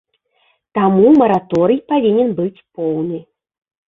[0.77, 3.19] Таму мараторый павінен быць поўны.